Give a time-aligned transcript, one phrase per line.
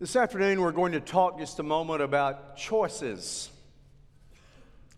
[0.00, 3.48] This afternoon, we're going to talk just a moment about choices.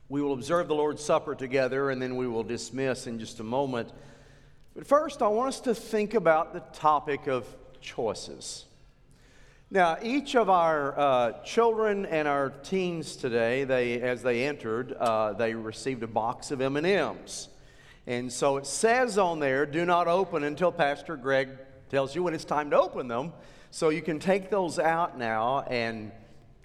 [0.08, 3.44] We will observe the Lord's Supper together and then we will dismiss in just a
[3.44, 3.92] moment.
[4.74, 7.44] But first, I want us to think about the topic of
[7.82, 8.64] choices.
[9.70, 15.34] Now, each of our uh, children and our teens today, they, as they entered, uh,
[15.34, 17.48] they received a box of M&Ms.
[18.06, 21.50] And so it says on there, do not open until Pastor Greg
[21.90, 23.34] tells you when it's time to open them.
[23.70, 26.12] So you can take those out now, and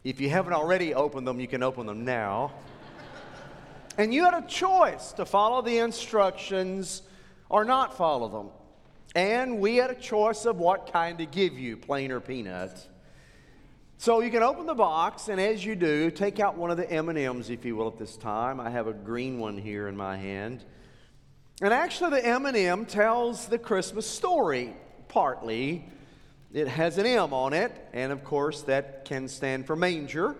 [0.03, 2.53] if you haven't already opened them, you can open them now.
[3.97, 7.01] and you had a choice to follow the instructions
[7.49, 8.49] or not follow them.
[9.13, 12.87] And we had a choice of what kind to give you, plain or peanut.
[13.97, 16.89] So you can open the box, and as you do, take out one of the
[16.89, 18.59] M&Ms, if you will, at this time.
[18.59, 20.63] I have a green one here in my hand.
[21.61, 24.73] And actually, the M&M tells the Christmas story,
[25.07, 25.85] partly.
[26.53, 30.35] It has an M on it, and of course, that can stand for manger.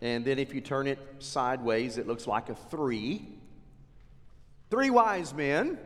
[0.00, 3.28] And then if you turn it sideways, it looks like a three.
[4.70, 5.78] Three wise men.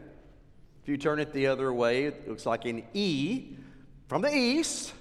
[0.83, 3.56] If you turn it the other way, it looks like an E
[4.06, 4.92] from the east.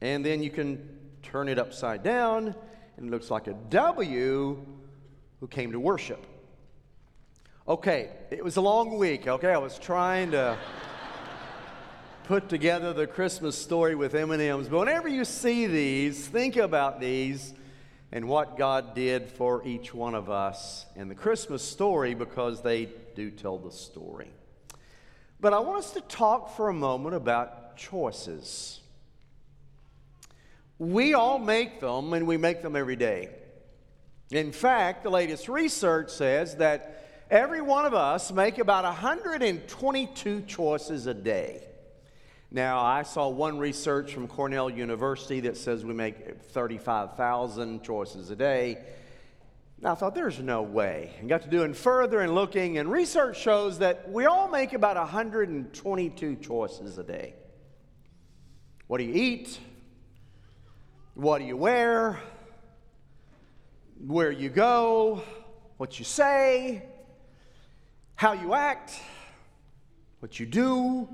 [0.00, 2.54] And then you can turn it upside down,
[2.96, 4.66] and it looks like a W
[5.40, 6.26] who came to worship.
[7.66, 9.52] Okay, it was a long week, okay?
[9.52, 10.58] I was trying to
[12.30, 14.68] put together the Christmas story with M&Ms.
[14.68, 17.52] But whenever you see these, think about these
[18.12, 22.88] and what God did for each one of us and the Christmas story because they
[23.16, 24.30] do tell the story.
[25.40, 28.78] But I want us to talk for a moment about choices.
[30.78, 33.30] We all make them and we make them every day.
[34.30, 41.08] In fact, the latest research says that every one of us make about 122 choices
[41.08, 41.64] a day.
[42.52, 48.36] Now, I saw one research from Cornell University that says we make 35,000 choices a
[48.36, 48.78] day.
[49.80, 51.12] Now, I thought there's no way.
[51.22, 54.96] I got to doing further and looking, and research shows that we all make about
[54.96, 57.34] 122 choices a day.
[58.88, 59.60] What do you eat?
[61.14, 62.18] What do you wear?
[64.04, 65.22] Where you go?
[65.76, 66.82] What you say?
[68.16, 69.00] How you act?
[70.18, 71.08] What you do?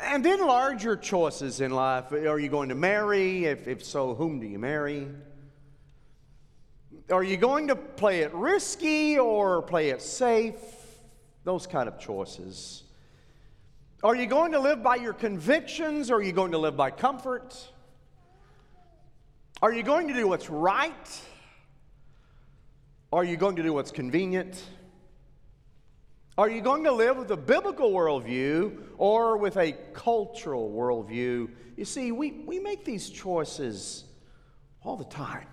[0.00, 2.12] And then larger choices in life.
[2.12, 3.44] Are you going to marry?
[3.44, 5.08] If, if so, whom do you marry?
[7.10, 10.56] Are you going to play it risky or play it safe?
[11.44, 12.82] Those kind of choices.
[14.02, 16.90] Are you going to live by your convictions or are you going to live by
[16.90, 17.56] comfort?
[19.62, 21.20] Are you going to do what's right?
[23.12, 24.62] Are you going to do what's convenient?
[26.36, 31.48] Are you going to live with a biblical worldview or with a cultural worldview?
[31.76, 34.04] You see, we, we make these choices
[34.82, 35.46] all the time.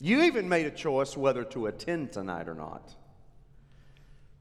[0.00, 2.96] You even made a choice whether to attend tonight or not.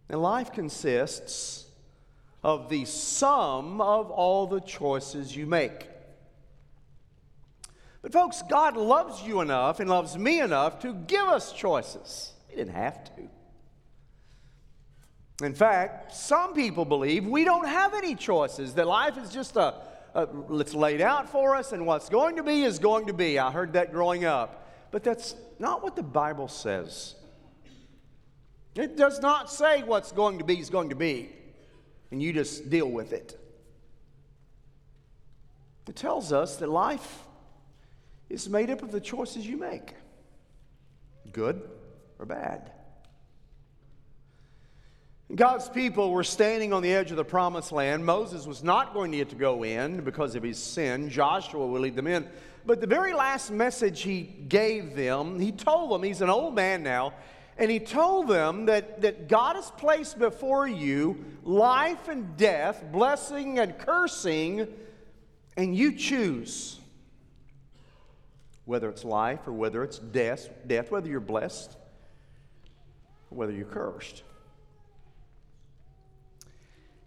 [0.09, 1.67] And life consists
[2.43, 5.87] of the sum of all the choices you make.
[8.01, 12.33] But, folks, God loves you enough and loves me enough to give us choices.
[12.47, 13.29] He didn't have to.
[15.43, 19.75] In fact, some people believe we don't have any choices, that life is just a,
[20.13, 23.39] a, it's laid out for us, and what's going to be is going to be.
[23.39, 24.67] I heard that growing up.
[24.91, 27.15] But that's not what the Bible says.
[28.75, 31.29] It does not say what's going to be is going to be,
[32.11, 33.37] and you just deal with it.
[35.87, 37.23] It tells us that life
[38.29, 39.93] is made up of the choices you make
[41.31, 41.69] good
[42.19, 42.71] or bad.
[45.35, 48.05] God's people were standing on the edge of the promised land.
[48.05, 51.09] Moses was not going to get to go in because of his sin.
[51.09, 52.27] Joshua will lead them in.
[52.65, 56.83] But the very last message he gave them, he told them, he's an old man
[56.83, 57.13] now,
[57.57, 63.57] and he told them that, that God has placed before you life and death, blessing
[63.59, 64.67] and cursing,
[65.55, 66.79] and you choose
[68.65, 71.75] whether it's life or whether it's death, death whether you're blessed
[73.29, 74.23] or whether you're cursed.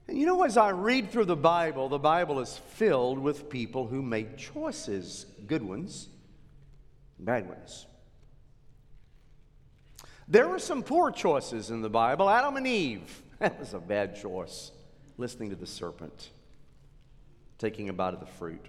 [0.06, 3.86] And you know, as I read through the Bible, the Bible is filled with people
[3.86, 6.08] who made choices good ones,
[7.18, 7.86] bad ones.
[10.28, 12.28] There were some poor choices in the Bible.
[12.28, 14.72] Adam and Eve, that was a bad choice.
[15.16, 16.30] Listening to the serpent,
[17.58, 18.66] taking a bite of the fruit.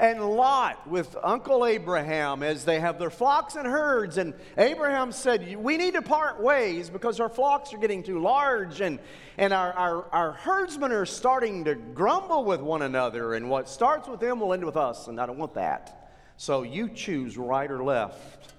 [0.00, 4.16] And Lot with Uncle Abraham as they have their flocks and herds.
[4.16, 8.80] And Abraham said, We need to part ways because our flocks are getting too large
[8.80, 8.98] and,
[9.36, 13.34] and our, our, our herdsmen are starting to grumble with one another.
[13.34, 16.14] And what starts with them will end with us, and I don't want that.
[16.38, 18.54] So you choose right or left,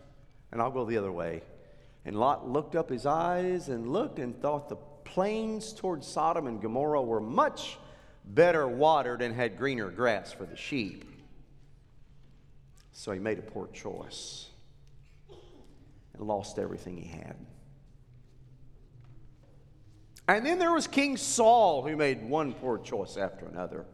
[0.51, 1.41] and I'll go the other way.
[2.05, 6.61] And Lot looked up his eyes and looked and thought the plains towards Sodom and
[6.61, 7.79] Gomorrah were much
[8.25, 11.10] better watered and had greener grass for the sheep.
[12.93, 14.47] So he made a poor choice
[16.13, 17.35] and lost everything he had.
[20.27, 23.85] And then there was King Saul who made one poor choice after another.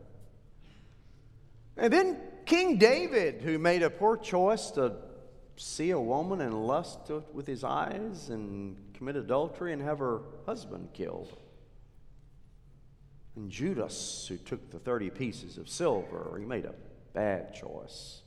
[1.77, 4.93] And then King David who made a poor choice to
[5.55, 10.89] see a woman and lust with his eyes and commit adultery and have her husband
[10.93, 11.35] killed.
[13.35, 16.73] And Judas, who took the 30 pieces of silver, he made a
[17.13, 18.21] bad choice.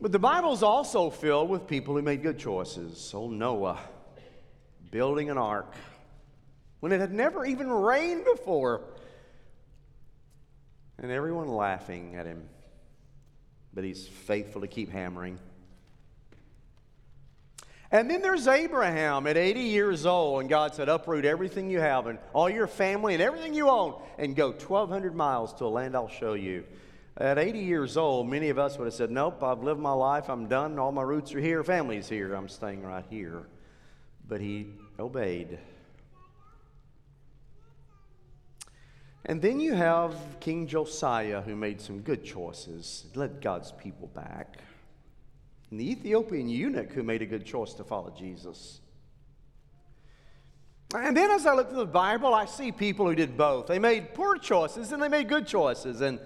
[0.00, 3.12] But the Bible is also filled with people who made good choices.
[3.12, 3.78] Old Noah
[4.90, 5.74] building an ark
[6.80, 8.80] when it had never even rained before,
[10.98, 12.48] and everyone laughing at him.
[13.74, 15.38] But he's faithful to keep hammering.
[17.92, 22.06] And then there's Abraham at 80 years old, and God said, Uproot everything you have
[22.06, 25.94] and all your family and everything you own and go 1,200 miles to a land
[25.94, 26.64] I'll show you.
[27.16, 30.28] At 80 years old, many of us would have said, Nope, I've lived my life,
[30.28, 33.46] I'm done, all my roots are here, family's here, I'm staying right here.
[34.26, 34.68] But he
[34.98, 35.58] obeyed.
[39.26, 44.58] And then you have King Josiah, who made some good choices, led God's people back
[45.70, 48.80] and the Ethiopian eunuch who made a good choice to follow Jesus.
[50.94, 53.68] And then as I look through the Bible, I see people who did both.
[53.68, 56.00] They made poor choices and they made good choices.
[56.00, 56.18] And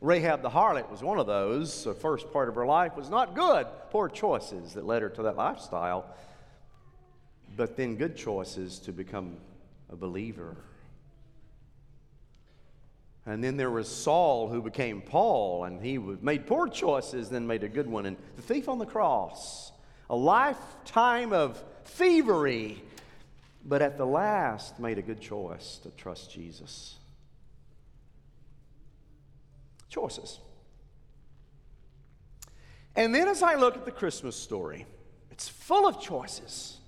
[0.00, 1.84] Rahab the harlot was one of those.
[1.84, 5.22] The first part of her life was not good, poor choices that led her to
[5.22, 6.06] that lifestyle.
[7.56, 9.36] But then good choices to become
[9.90, 10.56] a believer.
[13.26, 17.62] And then there was Saul who became Paul, and he made poor choices, then made
[17.62, 18.06] a good one.
[18.06, 19.72] And the thief on the cross,
[20.08, 22.82] a lifetime of thievery,
[23.64, 26.96] but at the last made a good choice to trust Jesus.
[29.90, 30.38] Choices.
[32.96, 34.86] And then as I look at the Christmas story,
[35.30, 36.78] it's full of choices.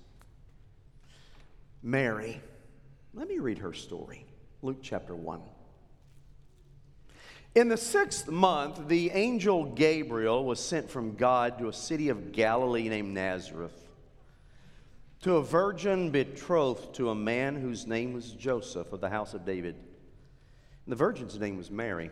[1.81, 2.41] Mary,
[3.13, 4.25] let me read her story.
[4.61, 5.41] Luke chapter 1.
[7.55, 12.31] In the sixth month, the angel Gabriel was sent from God to a city of
[12.31, 13.83] Galilee named Nazareth
[15.23, 19.45] to a virgin betrothed to a man whose name was Joseph of the house of
[19.45, 19.75] David.
[19.75, 22.11] And the virgin's name was Mary.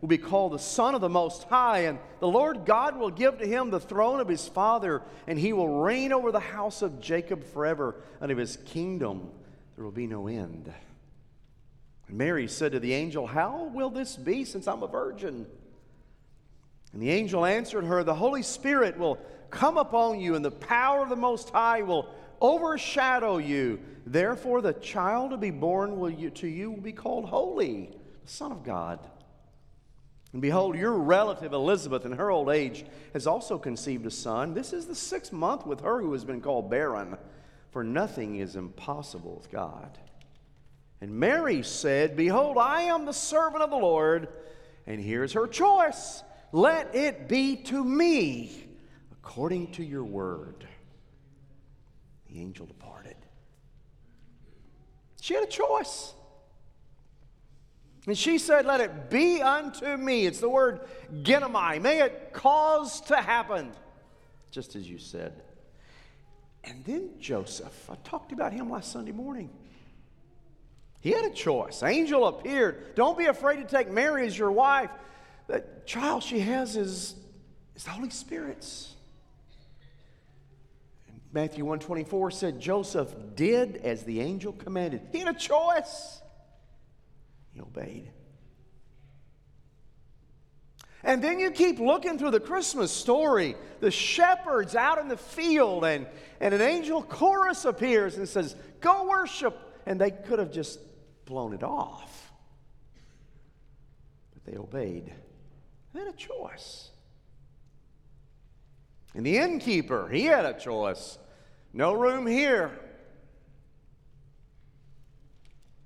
[0.00, 3.38] will be called the Son of the Most High, and the Lord God will give
[3.38, 7.00] to him the throne of his father, and he will reign over the house of
[7.00, 9.30] Jacob forever, and of his kingdom
[9.76, 10.72] there will be no end.
[12.08, 15.46] And Mary said to the angel, How will this be since I'm a virgin?
[16.92, 19.18] And the angel answered her, The Holy Spirit will
[19.50, 22.08] come upon you, and the power of the Most High will
[22.40, 23.80] overshadow you.
[24.06, 27.90] Therefore, the child to be born will you, to you will be called Holy,
[28.24, 28.98] the Son of God.
[30.32, 32.84] And behold, your relative Elizabeth, in her old age,
[33.14, 34.54] has also conceived a son.
[34.54, 37.16] This is the sixth month with her who has been called barren,
[37.72, 39.98] for nothing is impossible with God.
[41.00, 44.28] And Mary said, Behold, I am the servant of the Lord.
[44.86, 46.22] And here's her choice
[46.52, 48.66] let it be to me
[49.12, 50.66] according to your word.
[52.28, 53.16] The angel departed.
[55.20, 56.14] She had a choice.
[58.06, 60.26] And she said, Let it be unto me.
[60.26, 60.80] It's the word
[61.22, 61.80] genomai.
[61.80, 63.72] May it cause to happen,
[64.50, 65.42] just as you said.
[66.64, 69.50] And then Joseph, I talked about him last Sunday morning.
[71.00, 71.82] He had a choice.
[71.82, 72.94] Angel appeared.
[72.94, 74.90] Don't be afraid to take Mary as your wife.
[75.46, 77.14] The child she has is,
[77.74, 78.94] is the Holy Spirit's.
[81.32, 85.00] Matthew 124 said Joseph did as the angel commanded.
[85.12, 86.19] He had a choice.
[87.60, 88.10] He obeyed.
[91.02, 95.84] And then you keep looking through the Christmas story, the shepherds out in the field,
[95.84, 96.06] and,
[96.40, 99.56] and an angel chorus appears and says, Go worship.
[99.86, 100.78] And they could have just
[101.24, 102.30] blown it off.
[104.34, 105.12] But they obeyed.
[105.94, 106.90] They had a choice.
[109.14, 111.18] And the innkeeper, he had a choice.
[111.72, 112.78] No room here.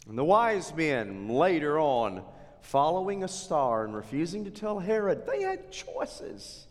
[0.08, 2.22] And the wise men later on
[2.60, 6.66] following a star and refusing to tell Herod, they had choices.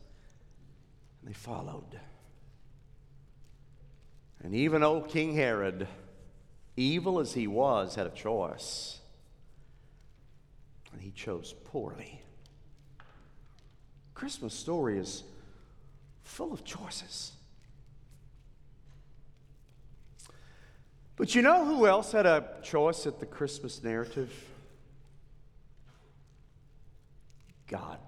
[1.21, 1.99] And they followed.
[4.43, 5.87] And even old King Herod,
[6.75, 8.99] evil as he was, had a choice.
[10.91, 12.21] And he chose poorly.
[14.13, 15.23] Christmas story is
[16.23, 17.31] full of choices.
[21.15, 24.31] But you know who else had a choice at the Christmas narrative?
[27.67, 27.99] God.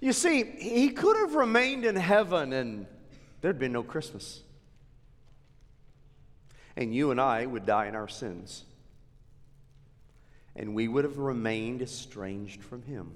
[0.00, 2.86] You see, he could have remained in heaven and
[3.40, 4.42] there'd been no Christmas.
[6.74, 8.64] And you and I would die in our sins.
[10.56, 13.12] And we would have remained estranged from him.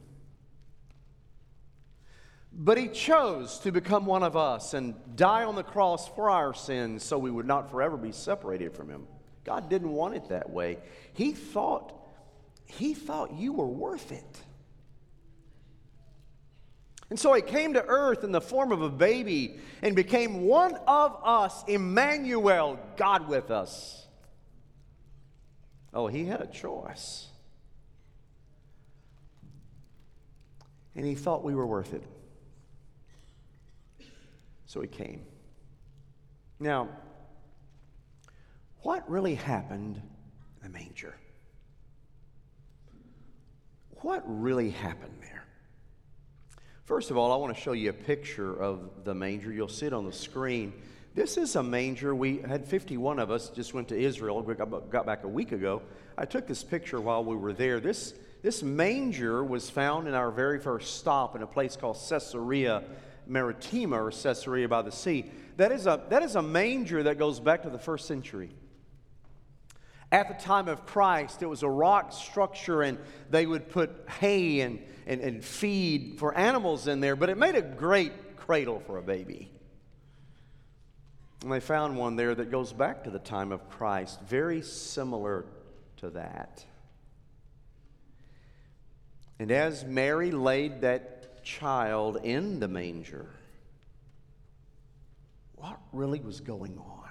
[2.59, 6.55] But he chose to become one of us and die on the cross for our
[6.55, 9.07] sins so we would not forever be separated from him.
[9.45, 10.79] God didn't want it that way.
[11.13, 11.93] He thought
[12.65, 14.43] he thought you were worth it.
[17.11, 20.75] And so he came to earth in the form of a baby and became one
[20.89, 24.05] of us, Emmanuel, God with us.
[25.95, 27.29] Oh, he had a choice.
[30.97, 32.03] And he thought we were worth it.
[34.67, 35.23] So he came.
[36.59, 36.89] Now,
[38.83, 41.15] what really happened in the manger?
[44.07, 45.45] what really happened there?
[46.85, 49.53] First of all, I want to show you a picture of the manger.
[49.53, 50.73] You'll see it on the screen.
[51.17, 52.15] This is a manger.
[52.15, 54.41] We had 51 of us just went to Israel.
[54.43, 55.83] We got back a week ago.
[56.17, 57.81] I took this picture while we were there.
[57.81, 62.85] This, this manger was found in our very first stop in a place called Caesarea
[63.27, 65.31] Maritima or Caesarea by the sea.
[65.57, 68.51] That is a, that is a manger that goes back to the first century.
[70.13, 72.99] At the time of Christ, it was a rock structure, and
[73.31, 77.57] they would put hay and, and, and feed for animals in there, but it made
[77.57, 79.51] a great cradle for a baby.
[81.43, 85.45] And they found one there that goes back to the time of Christ, very similar
[85.99, 86.65] to that.
[89.39, 91.16] And as Mary laid that
[91.47, 93.31] child in the manger,
[95.55, 97.11] what really was going on?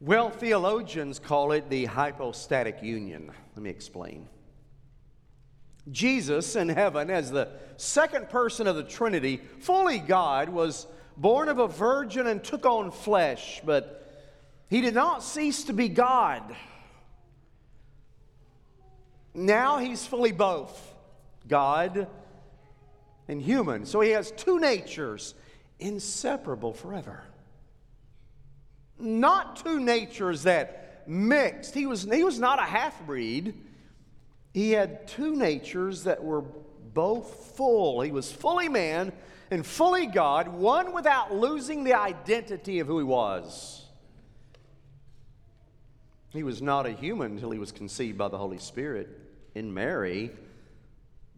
[0.00, 3.30] Well, theologians call it the hypostatic union.
[3.54, 4.28] Let me explain.
[5.90, 10.86] Jesus in heaven, as the second person of the Trinity, fully God, was
[11.16, 13.96] born of a virgin and took on flesh, but
[14.68, 16.54] he did not cease to be God.
[19.34, 20.90] Now he's fully both
[21.48, 22.06] God
[23.28, 23.86] and human.
[23.86, 25.34] So he has two natures,
[25.78, 27.24] inseparable forever
[29.00, 31.74] not two natures that mixed.
[31.74, 33.54] He was, he was not a half breed.
[34.52, 38.00] He had two natures that were both full.
[38.00, 39.12] He was fully man
[39.50, 43.84] and fully God, one without losing the identity of who he was.
[46.30, 49.08] He was not a human until he was conceived by the Holy Spirit
[49.54, 50.30] in Mary.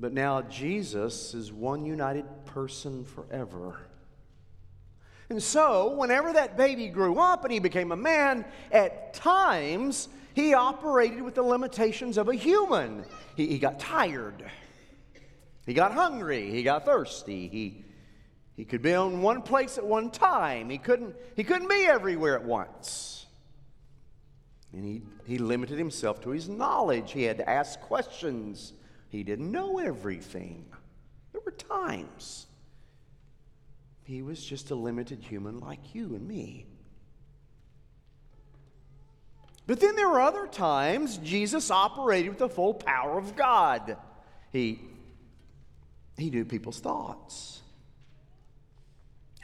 [0.03, 3.79] But now Jesus is one united person forever.
[5.31, 10.55] And so, whenever that baby grew up and he became a man, at times he
[10.55, 13.05] operated with the limitations of a human.
[13.37, 14.45] He, he got tired,
[15.67, 17.85] he got hungry, he got thirsty, he,
[18.57, 22.35] he could be in one place at one time, he couldn't, he couldn't be everywhere
[22.35, 23.27] at once.
[24.73, 27.13] And he, he limited himself to his knowledge.
[27.13, 28.73] He had to ask questions.
[29.13, 30.65] He didn't know everything.
[31.33, 32.47] There were times
[34.05, 36.65] he was just a limited human like you and me.
[39.67, 43.99] But then there were other times Jesus operated with the full power of God.
[44.51, 44.81] He,
[46.17, 47.61] he knew people's thoughts,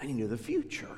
[0.00, 0.96] and he knew the future.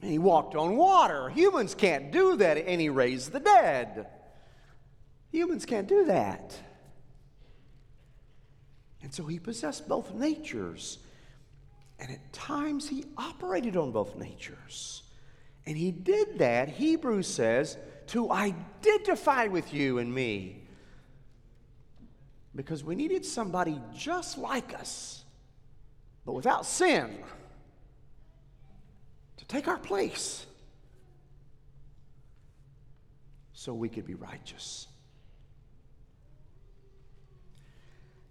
[0.00, 1.30] And he walked on water.
[1.30, 4.06] Humans can't do that, and he raised the dead.
[5.32, 6.56] Humans can't do that.
[9.06, 10.98] And so he possessed both natures.
[12.00, 15.04] And at times he operated on both natures.
[15.64, 20.64] And he did that, Hebrews says, to identify with you and me.
[22.56, 25.22] Because we needed somebody just like us,
[26.24, 27.16] but without sin,
[29.36, 30.46] to take our place
[33.52, 34.88] so we could be righteous.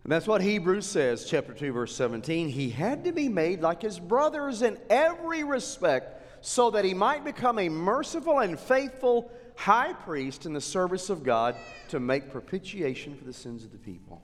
[0.05, 2.47] And that's what Hebrews says, chapter 2, verse 17.
[2.47, 7.25] He had to be made like his brothers in every respect so that he might
[7.25, 11.55] become a merciful and faithful high priest in the service of God
[11.89, 14.21] to make propitiation for the sins of the people.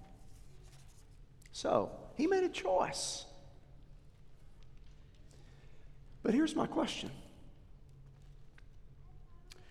[1.52, 3.26] So, he made a choice.
[6.22, 7.10] But here's my question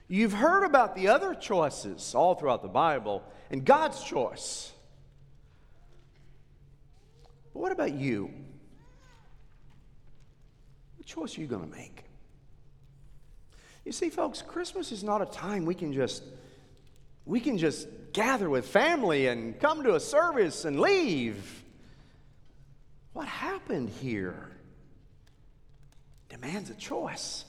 [0.08, 4.72] You've heard about the other choices all throughout the Bible and God's choice.
[7.52, 8.30] But what about you?
[10.96, 12.04] What choice are you going to make?
[13.84, 16.22] You see, folks, Christmas is not a time we can just
[17.24, 21.62] we can just gather with family and come to a service and leave.
[23.12, 24.50] What happened here
[26.28, 27.44] demands a choice.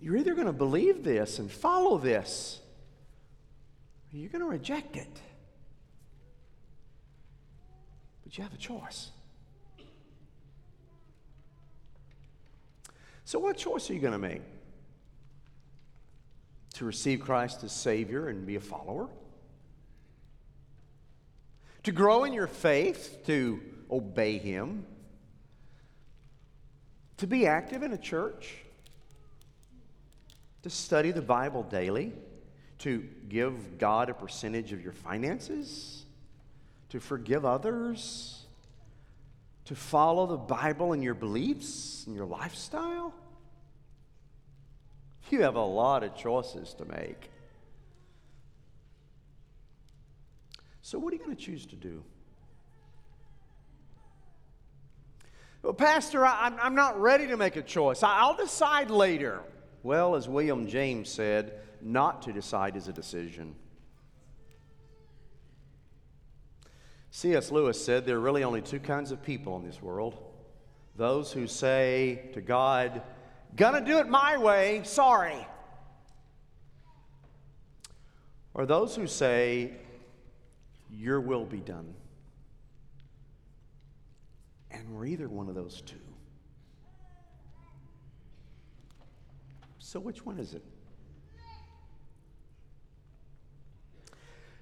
[0.00, 2.60] You're either going to believe this and follow this,
[4.12, 5.20] or you're going to reject it.
[8.28, 9.10] But you have a choice.
[13.24, 14.42] So, what choice are you going to make?
[16.74, 19.08] To receive Christ as Savior and be a follower?
[21.84, 24.84] To grow in your faith, to obey Him?
[27.16, 28.56] To be active in a church?
[30.64, 32.12] To study the Bible daily?
[32.80, 36.04] To give God a percentage of your finances?
[36.90, 38.38] To forgive others?
[39.68, 43.12] to follow the Bible in your beliefs and your lifestyle?
[45.28, 47.28] You have a lot of choices to make.
[50.80, 52.02] So, what are you going to choose to do?
[55.60, 58.02] Well, Pastor, I, am not ready to make a choice.
[58.02, 59.42] I'll decide later.
[59.82, 63.54] Well, as William James said, not to decide is a decision.
[67.10, 67.50] C.S.
[67.50, 70.22] Lewis said there are really only two kinds of people in this world
[70.96, 73.02] those who say to God,
[73.54, 75.46] Gonna do it my way, sorry.
[78.52, 79.72] Or those who say,
[80.90, 81.94] Your will be done.
[84.72, 85.96] And we're either one of those two.
[89.78, 90.64] So, which one is it?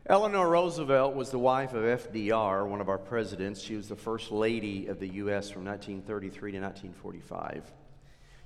[0.09, 3.61] Eleanor Roosevelt was the wife of FDR, one of our presidents.
[3.61, 5.51] She was the first lady of the U.S.
[5.51, 7.73] from 1933 to 1945.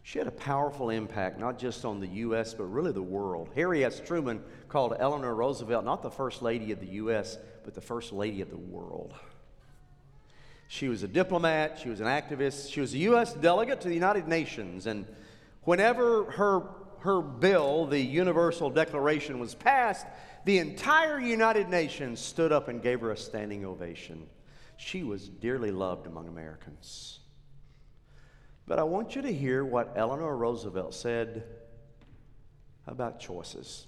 [0.03, 3.51] She had a powerful impact, not just on the U.S., but really the world.
[3.55, 4.01] Harry S.
[4.01, 8.40] Truman called Eleanor Roosevelt not the first lady of the U.S., but the first lady
[8.40, 9.12] of the world.
[10.68, 13.35] She was a diplomat, she was an activist, she was a U.S.
[13.35, 15.05] delegate to the United Nations, and
[15.64, 16.62] whenever her,
[17.01, 20.07] her bill, the Universal Declaration, was passed,
[20.44, 24.26] the entire United Nations stood up and gave her a standing ovation.
[24.76, 27.20] She was dearly loved among Americans.
[28.66, 31.44] But I want you to hear what Eleanor Roosevelt said
[32.87, 33.87] about choices.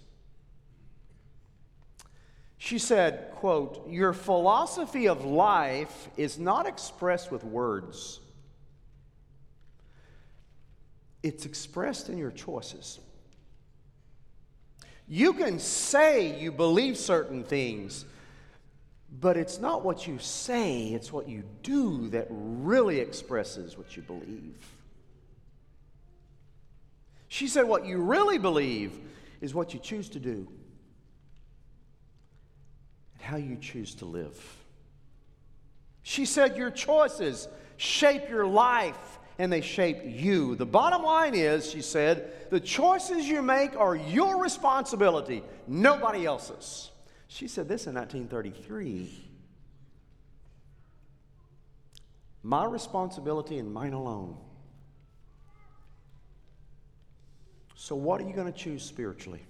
[2.58, 8.20] She said, quote, "Your philosophy of life is not expressed with words.
[11.22, 13.00] It's expressed in your choices."
[15.08, 18.04] You can say you believe certain things,
[19.20, 24.02] but it's not what you say, it's what you do that really expresses what you
[24.02, 24.56] believe.
[27.28, 28.98] She said, What you really believe
[29.40, 30.46] is what you choose to do
[33.14, 34.38] and how you choose to live.
[36.02, 40.56] She said, Your choices shape your life and they shape you.
[40.56, 46.90] The bottom line is, she said, the choices you make are your responsibility, nobody else's.
[47.28, 49.28] She said this in 1933.
[52.42, 54.36] My responsibility and mine alone.
[57.74, 59.44] So, what are you going to choose spiritually?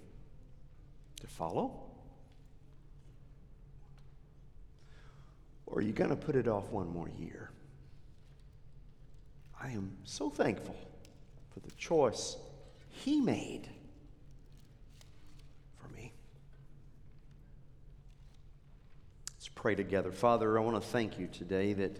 [1.21, 1.83] To follow?
[5.65, 7.49] Or are you going to put it off one more year?
[9.63, 10.75] I am so thankful
[11.53, 12.35] for the choice
[12.89, 13.69] He made
[15.77, 16.11] for me.
[19.35, 20.11] Let's pray together.
[20.11, 21.97] Father, I want to thank you today that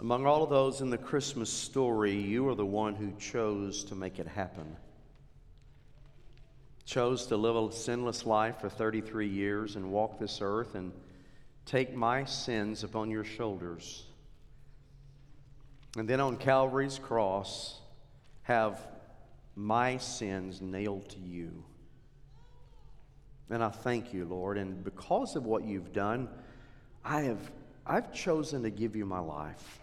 [0.00, 3.94] Among all of those in the Christmas story, you are the one who chose to
[3.94, 4.78] make it happen.
[6.86, 10.90] Chose to live a sinless life for 33 years and walk this earth and
[11.66, 14.04] take my sins upon your shoulders.
[15.96, 17.80] And then on Calvary's cross,
[18.42, 18.86] have
[19.56, 21.64] my sins nailed to you.
[23.50, 24.58] And I thank you, Lord.
[24.58, 26.28] And because of what you've done,
[27.04, 27.50] I have
[27.86, 29.80] I've chosen to give you my life.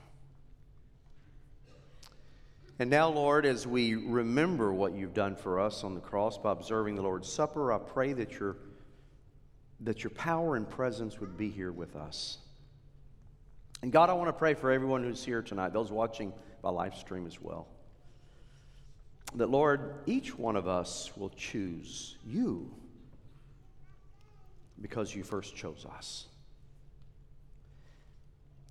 [2.80, 6.52] And now, Lord, as we remember what you've done for us on the cross by
[6.52, 8.56] observing the Lord's Supper, I pray that your,
[9.82, 12.38] that your power and presence would be here with us.
[13.82, 16.96] And God, I want to pray for everyone who's here tonight, those watching by live
[16.96, 17.68] stream as well.
[19.36, 22.72] That, Lord, each one of us will choose you
[24.82, 26.26] because you first chose us.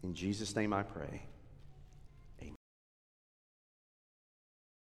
[0.03, 1.23] In Jesus' name I pray.